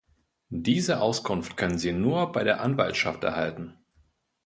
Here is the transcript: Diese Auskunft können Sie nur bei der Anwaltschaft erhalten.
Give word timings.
Diese 0.55 0.99
Auskunft 0.99 1.57
können 1.57 1.77
Sie 1.77 1.91
nur 1.93 2.31
bei 2.31 2.43
der 2.43 2.61
Anwaltschaft 2.61 3.23
erhalten. 3.23 3.77